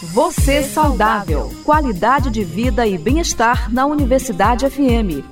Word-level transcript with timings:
Você 0.00 0.62
saudável. 0.62 1.50
Qualidade 1.64 2.30
de 2.30 2.44
vida 2.44 2.86
e 2.86 2.96
bem-estar 2.96 3.68
na 3.74 3.84
Universidade 3.84 4.64
FM. 4.70 5.26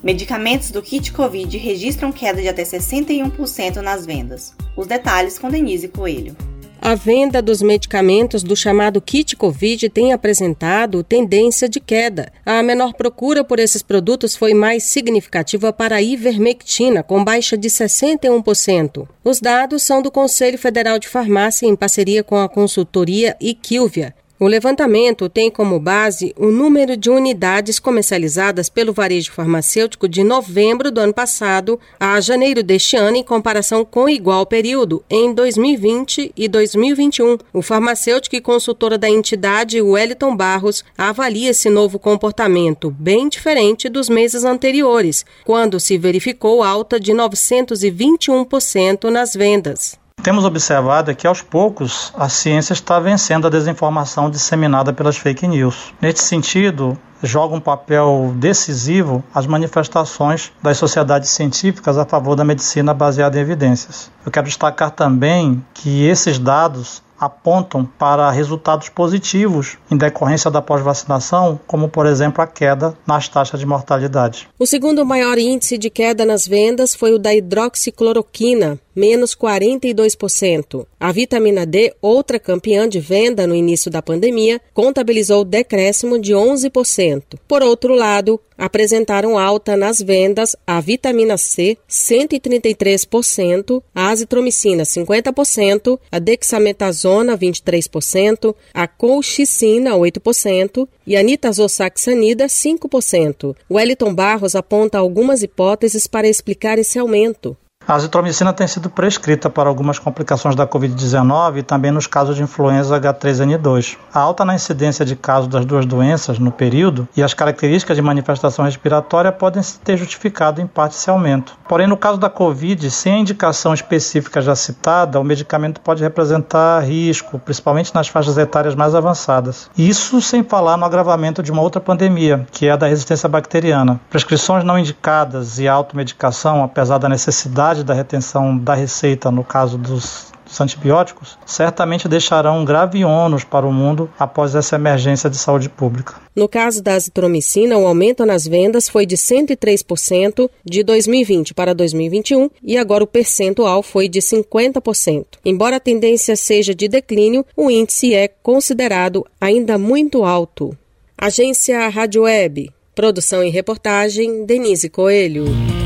Medicamentos 0.00 0.70
do 0.70 0.80
kit 0.80 1.12
Covid 1.12 1.58
registram 1.58 2.12
queda 2.12 2.40
de 2.40 2.46
até 2.46 2.62
61% 2.62 3.78
nas 3.78 4.06
vendas. 4.06 4.54
Os 4.76 4.86
detalhes 4.86 5.36
com 5.36 5.50
Denise 5.50 5.88
Coelho. 5.88 6.36
A 6.80 6.94
venda 6.94 7.42
dos 7.42 7.60
medicamentos 7.60 8.44
do 8.44 8.54
chamado 8.54 9.00
kit 9.00 9.34
Covid 9.34 9.88
tem 9.88 10.12
apresentado 10.12 11.02
tendência 11.02 11.68
de 11.68 11.80
queda. 11.80 12.32
A 12.46 12.62
menor 12.62 12.94
procura 12.94 13.42
por 13.42 13.58
esses 13.58 13.82
produtos 13.82 14.36
foi 14.36 14.54
mais 14.54 14.84
significativa 14.84 15.72
para 15.72 15.96
a 15.96 16.02
ivermectina, 16.02 17.02
com 17.02 17.24
baixa 17.24 17.56
de 17.58 17.68
61%. 17.68 19.08
Os 19.24 19.40
dados 19.40 19.82
são 19.82 20.00
do 20.00 20.10
Conselho 20.10 20.56
Federal 20.56 20.98
de 20.98 21.08
Farmácia 21.08 21.66
em 21.66 21.74
parceria 21.74 22.22
com 22.22 22.36
a 22.36 22.48
consultoria 22.48 23.36
Iquilvia. 23.40 24.14
O 24.40 24.46
levantamento 24.46 25.28
tem 25.28 25.50
como 25.50 25.80
base 25.80 26.32
o 26.38 26.46
número 26.46 26.96
de 26.96 27.10
unidades 27.10 27.80
comercializadas 27.80 28.68
pelo 28.68 28.92
varejo 28.92 29.32
farmacêutico 29.32 30.08
de 30.08 30.22
novembro 30.22 30.92
do 30.92 31.00
ano 31.00 31.12
passado 31.12 31.80
a 31.98 32.20
janeiro 32.20 32.62
deste 32.62 32.96
ano, 32.96 33.16
em 33.16 33.24
comparação 33.24 33.84
com 33.84 34.08
igual 34.08 34.46
período 34.46 35.02
em 35.10 35.34
2020 35.34 36.30
e 36.36 36.46
2021. 36.46 37.36
O 37.52 37.62
farmacêutico 37.62 38.36
e 38.36 38.40
consultora 38.40 38.96
da 38.96 39.10
entidade, 39.10 39.82
Wellington 39.82 40.36
Barros, 40.36 40.84
avalia 40.96 41.50
esse 41.50 41.68
novo 41.68 41.98
comportamento 41.98 42.94
bem 42.96 43.28
diferente 43.28 43.88
dos 43.88 44.08
meses 44.08 44.44
anteriores, 44.44 45.26
quando 45.44 45.80
se 45.80 45.98
verificou 45.98 46.62
alta 46.62 47.00
de 47.00 47.12
921% 47.12 49.10
nas 49.10 49.34
vendas. 49.34 49.98
Temos 50.28 50.44
observado 50.44 51.14
que, 51.14 51.26
aos 51.26 51.40
poucos, 51.40 52.12
a 52.14 52.28
ciência 52.28 52.74
está 52.74 53.00
vencendo 53.00 53.46
a 53.46 53.50
desinformação 53.50 54.28
disseminada 54.28 54.92
pelas 54.92 55.16
fake 55.16 55.48
news. 55.48 55.94
Neste 56.02 56.20
sentido, 56.20 56.98
joga 57.22 57.54
um 57.54 57.60
papel 57.60 58.34
decisivo 58.36 59.24
as 59.34 59.46
manifestações 59.46 60.52
das 60.62 60.76
sociedades 60.76 61.30
científicas 61.30 61.96
a 61.96 62.04
favor 62.04 62.36
da 62.36 62.44
medicina 62.44 62.92
baseada 62.92 63.38
em 63.38 63.40
evidências. 63.40 64.10
Eu 64.22 64.30
quero 64.30 64.44
destacar 64.44 64.90
também 64.90 65.64
que 65.72 66.04
esses 66.04 66.38
dados 66.38 67.02
apontam 67.18 67.84
para 67.84 68.30
resultados 68.30 68.88
positivos 68.88 69.76
em 69.90 69.96
decorrência 69.96 70.50
da 70.50 70.62
pós-vacinação, 70.62 71.58
como 71.66 71.88
por 71.88 72.06
exemplo 72.06 72.42
a 72.42 72.46
queda 72.46 72.96
nas 73.06 73.28
taxas 73.28 73.60
de 73.60 73.66
mortalidade. 73.66 74.48
O 74.58 74.66
segundo 74.66 75.04
maior 75.04 75.38
índice 75.38 75.76
de 75.78 75.90
queda 75.90 76.24
nas 76.24 76.46
vendas 76.46 76.94
foi 76.94 77.12
o 77.12 77.18
da 77.18 77.34
hidroxicloroquina, 77.34 78.78
menos 78.94 79.34
42%. 79.34 80.86
A 80.98 81.12
vitamina 81.12 81.64
D, 81.64 81.94
outra 82.02 82.38
campeã 82.38 82.88
de 82.88 82.98
venda 82.98 83.46
no 83.46 83.54
início 83.54 83.90
da 83.90 84.02
pandemia, 84.02 84.60
contabilizou 84.74 85.44
decréscimo 85.44 86.18
de 86.18 86.32
11%. 86.34 87.38
Por 87.46 87.62
outro 87.62 87.94
lado, 87.94 88.40
apresentaram 88.58 89.38
alta 89.38 89.76
nas 89.76 90.02
vendas 90.02 90.56
a 90.66 90.80
vitamina 90.80 91.38
C, 91.38 91.78
133%, 91.88 93.80
a 93.94 94.08
azitromicina, 94.08 94.82
50%, 94.82 96.00
a 96.10 96.18
dexametasona, 96.18 97.07
23%, 97.36 98.54
a 98.72 98.86
colchicina, 98.86 99.92
8% 99.96 100.88
e 101.06 101.16
a 101.16 101.22
nitazoxaxanida, 101.22 102.46
5%. 102.46 103.56
Wellington 103.70 104.14
Barros 104.14 104.54
aponta 104.54 104.98
algumas 104.98 105.42
hipóteses 105.42 106.06
para 106.06 106.28
explicar 106.28 106.78
esse 106.78 106.98
aumento. 106.98 107.56
A 107.88 107.94
azitromicina 107.94 108.52
tem 108.52 108.66
sido 108.66 108.90
prescrita 108.90 109.48
para 109.48 109.66
algumas 109.66 109.98
complicações 109.98 110.54
da 110.54 110.66
Covid-19 110.66 111.56
e 111.56 111.62
também 111.62 111.90
nos 111.90 112.06
casos 112.06 112.36
de 112.36 112.42
influenza 112.42 113.00
H3N2. 113.00 113.96
A 114.12 114.20
alta 114.20 114.44
na 114.44 114.54
incidência 114.54 115.06
de 115.06 115.16
casos 115.16 115.48
das 115.48 115.64
duas 115.64 115.86
doenças 115.86 116.38
no 116.38 116.52
período 116.52 117.08
e 117.16 117.22
as 117.22 117.32
características 117.32 117.96
de 117.96 118.02
manifestação 118.02 118.66
respiratória 118.66 119.32
podem 119.32 119.62
ter 119.82 119.96
justificado 119.96 120.60
em 120.60 120.66
parte 120.66 120.96
esse 120.96 121.08
aumento. 121.08 121.56
Porém, 121.66 121.86
no 121.86 121.96
caso 121.96 122.18
da 122.18 122.28
Covid, 122.28 122.90
sem 122.90 123.14
a 123.14 123.18
indicação 123.20 123.72
específica 123.72 124.42
já 124.42 124.54
citada, 124.54 125.18
o 125.18 125.24
medicamento 125.24 125.80
pode 125.80 126.02
representar 126.02 126.80
risco, 126.80 127.38
principalmente 127.38 127.94
nas 127.94 128.08
faixas 128.08 128.36
etárias 128.36 128.74
mais 128.74 128.94
avançadas. 128.94 129.70
Isso 129.78 130.20
sem 130.20 130.44
falar 130.44 130.76
no 130.76 130.84
agravamento 130.84 131.42
de 131.42 131.50
uma 131.50 131.62
outra 131.62 131.80
pandemia, 131.80 132.46
que 132.52 132.66
é 132.66 132.72
a 132.72 132.76
da 132.76 132.86
resistência 132.86 133.30
bacteriana. 133.30 133.98
Prescrições 134.10 134.62
não 134.62 134.78
indicadas 134.78 135.58
e 135.58 135.66
automedicação, 135.66 136.62
apesar 136.62 136.98
da 136.98 137.08
necessidade 137.08 137.77
da 137.82 137.94
retenção 137.94 138.56
da 138.56 138.74
receita 138.74 139.30
no 139.30 139.44
caso 139.44 139.78
dos 139.78 140.32
dos 140.48 140.60
antibióticos 140.60 141.38
certamente 141.46 142.08
deixarão 142.08 142.58
um 142.58 142.64
grave 142.64 143.04
ônus 143.04 143.44
para 143.44 143.66
o 143.66 143.72
mundo 143.72 144.10
após 144.18 144.54
essa 144.54 144.76
emergência 144.76 145.28
de 145.28 145.36
saúde 145.36 145.68
pública. 145.68 146.14
No 146.34 146.48
caso 146.48 146.82
da 146.82 146.94
azitromicina, 146.94 147.76
o 147.76 147.86
aumento 147.86 148.24
nas 148.24 148.46
vendas 148.46 148.88
foi 148.88 149.04
de 149.04 149.16
103% 149.16 150.48
de 150.64 150.82
2020 150.82 151.54
para 151.54 151.74
2021 151.74 152.50
e 152.62 152.78
agora 152.78 153.04
o 153.04 153.06
percentual 153.06 153.82
foi 153.82 154.08
de 154.08 154.20
50%. 154.20 155.24
Embora 155.44 155.76
a 155.76 155.80
tendência 155.80 156.34
seja 156.34 156.74
de 156.74 156.88
declínio, 156.88 157.44
o 157.56 157.70
índice 157.70 158.14
é 158.14 158.28
considerado 158.28 159.26
ainda 159.40 159.76
muito 159.76 160.24
alto. 160.24 160.76
Agência 161.16 161.88
Rádio 161.88 162.22
Web. 162.22 162.70
Produção 162.94 163.44
e 163.44 163.50
reportagem 163.50 164.44
Denise 164.44 164.88
Coelho. 164.88 165.77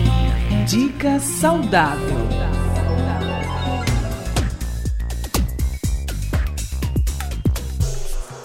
Dica 0.66 1.18
saudável. 1.18 2.16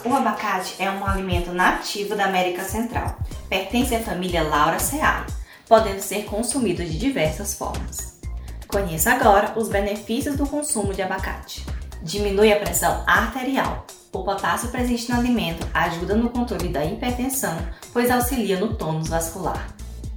O 0.03 0.13
abacate 0.15 0.75
é 0.79 0.89
um 0.89 1.05
alimento 1.05 1.51
nativo 1.51 2.15
da 2.15 2.25
América 2.25 2.63
Central. 2.63 3.19
Pertence 3.47 3.93
à 3.93 3.99
família 3.99 4.41
Lauraceae, 4.41 5.25
podendo 5.67 5.99
ser 5.99 6.23
consumido 6.25 6.83
de 6.83 6.97
diversas 6.97 7.53
formas. 7.53 8.19
Conheça 8.67 9.11
agora 9.11 9.53
os 9.55 9.69
benefícios 9.69 10.35
do 10.35 10.47
consumo 10.47 10.93
de 10.93 11.03
abacate. 11.03 11.63
Diminui 12.01 12.51
a 12.51 12.59
pressão 12.59 13.03
arterial. 13.05 13.85
O 14.11 14.23
potássio 14.23 14.69
presente 14.69 15.11
no 15.11 15.19
alimento 15.19 15.67
ajuda 15.71 16.15
no 16.15 16.31
controle 16.31 16.69
da 16.69 16.83
hipertensão, 16.83 17.55
pois 17.93 18.09
auxilia 18.09 18.59
no 18.59 18.73
tônus 18.73 19.07
vascular. 19.07 19.67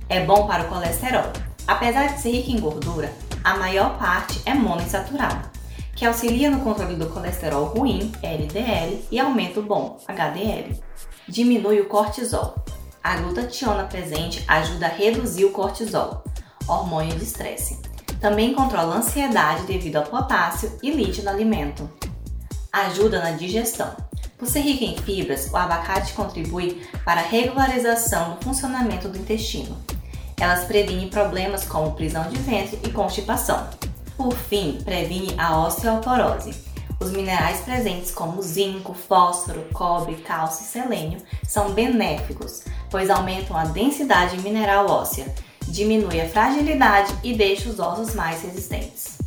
É 0.09 0.25
bom 0.25 0.47
para 0.47 0.65
o 0.65 0.69
colesterol, 0.69 1.31
Apesar 1.71 2.09
de 2.09 2.21
ser 2.21 2.33
rica 2.33 2.51
em 2.51 2.59
gordura, 2.59 3.13
a 3.45 3.57
maior 3.57 3.97
parte 3.97 4.43
é 4.45 4.53
monoinsaturada, 4.53 5.53
que 5.95 6.05
auxilia 6.05 6.51
no 6.51 6.65
controle 6.65 6.97
do 6.97 7.09
colesterol 7.09 7.67
ruim, 7.67 8.11
LDL, 8.21 9.07
e 9.09 9.21
aumenta 9.21 9.61
o 9.61 9.63
bom, 9.63 9.97
HDL. 10.09 10.77
Diminui 11.29 11.81
o 11.81 11.87
cortisol. 11.87 12.57
A 13.01 13.19
glutationa 13.19 13.85
presente 13.85 14.45
ajuda 14.49 14.87
a 14.87 14.89
reduzir 14.89 15.45
o 15.45 15.53
cortisol, 15.53 16.25
hormônio 16.67 17.15
de 17.15 17.23
estresse. 17.23 17.81
Também 18.21 18.53
controla 18.53 18.97
a 18.97 18.99
ansiedade 18.99 19.63
devido 19.63 19.95
ao 19.95 20.07
potássio 20.07 20.77
e 20.83 20.91
lítio 20.91 21.23
no 21.23 21.31
alimento. 21.31 21.89
Ajuda 22.73 23.23
na 23.23 23.31
digestão. 23.31 23.95
Por 24.37 24.49
ser 24.49 24.63
rica 24.63 24.85
em 24.85 24.97
fibras, 24.97 25.49
o 25.53 25.57
abacate 25.57 26.15
contribui 26.15 26.83
para 27.05 27.21
a 27.21 27.25
regularização 27.25 28.35
do 28.35 28.43
funcionamento 28.43 29.09
do 29.09 29.17
intestino 29.17 29.77
elas 30.41 30.65
previnem 30.65 31.09
problemas 31.09 31.65
como 31.65 31.93
prisão 31.93 32.29
de 32.29 32.39
ventre 32.39 32.79
e 32.83 32.91
constipação. 32.91 33.69
Por 34.17 34.35
fim, 34.35 34.79
previne 34.85 35.35
a 35.39 35.59
osteoporose. 35.67 36.55
Os 37.01 37.11
minerais 37.11 37.61
presentes 37.61 38.11
como 38.11 38.43
zinco, 38.43 38.93
fósforo, 38.93 39.65
cobre, 39.73 40.17
cálcio 40.17 40.65
e 40.65 40.69
selênio 40.69 41.23
são 41.47 41.73
benéficos, 41.73 42.63
pois 42.91 43.09
aumentam 43.09 43.57
a 43.57 43.65
densidade 43.65 44.39
mineral 44.41 44.87
óssea, 44.87 45.33
diminui 45.67 46.21
a 46.21 46.29
fragilidade 46.29 47.15
e 47.23 47.35
deixa 47.35 47.71
os 47.71 47.79
ossos 47.79 48.15
mais 48.15 48.43
resistentes. 48.43 49.19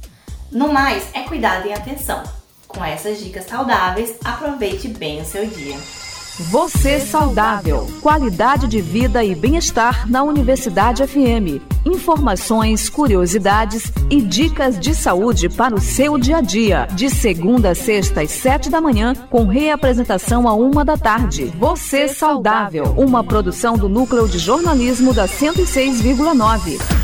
No 0.52 0.72
mais, 0.72 1.08
é 1.14 1.22
cuidado 1.22 1.68
e 1.68 1.74
atenção. 1.74 2.22
Com 2.68 2.84
essas 2.84 3.20
dicas 3.20 3.46
saudáveis, 3.46 4.16
aproveite 4.24 4.88
bem 4.88 5.22
o 5.22 5.26
seu 5.26 5.48
dia. 5.48 5.78
Você 6.40 7.00
saudável. 7.00 7.88
Qualidade 8.02 8.68
de 8.68 8.82
vida 8.82 9.24
e 9.24 9.36
bem-estar 9.36 10.10
na 10.10 10.24
Universidade 10.24 11.06
FM. 11.06 11.62
Informações, 11.86 12.90
curiosidades 12.90 13.92
e 14.10 14.20
dicas 14.20 14.80
de 14.80 14.96
saúde 14.96 15.48
para 15.48 15.76
o 15.76 15.80
seu 15.80 16.18
dia 16.18 16.38
a 16.38 16.42
dia. 16.42 16.88
De 16.94 17.08
segunda 17.08 17.70
a 17.70 17.76
sexta 17.76 18.22
às 18.22 18.32
sete 18.32 18.72
da 18.72 18.82
manhã, 18.82 19.14
com 19.30 19.46
reapresentação 19.46 20.48
a 20.48 20.56
uma 20.56 20.84
da 20.84 20.98
tarde. 20.98 21.54
Você 21.60 22.08
saudável. 22.08 22.96
Uma 22.98 23.24
produção 23.24 23.78
do 23.78 23.88
Núcleo 23.88 24.28
de 24.28 24.40
Jornalismo 24.40 25.14
da 25.14 25.28
106,9. 25.28 27.03